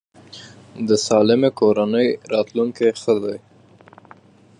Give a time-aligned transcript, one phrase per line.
[0.87, 3.37] د سالمې کورنۍ راتلونکی ښه دی.